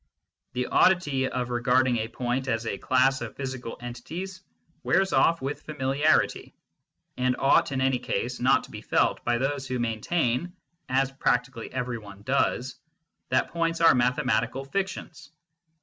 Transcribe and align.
The 0.53 0.65
oddity 0.65 1.29
of 1.29 1.51
regard 1.51 1.87
ing 1.87 1.97
a 1.99 2.07
point 2.07 2.47
as 2.47 2.65
a 2.65 2.79
class 2.79 3.21
of 3.21 3.35
physical 3.35 3.77
entities 3.79 4.41
wears 4.81 5.13
off 5.13 5.43
with 5.43 5.61
familiarity, 5.61 6.55
and 7.17 7.35
ought 7.37 7.71
in 7.71 7.81
any 7.81 7.99
case 7.99 8.39
not 8.39 8.63
to 8.63 8.71
be 8.71 8.81
felt 8.81 9.23
by 9.23 9.37
those 9.37 9.67
who 9.67 9.77
maintain, 9.77 10.53
as 10.89 11.11
practically 11.11 11.71
every 11.71 11.99
one 11.99 12.23
does, 12.23 12.79
that 13.29 13.49
points 13.49 13.79
are 13.79 13.93
mathematical 13.93 14.65
fictions. 14.65 15.29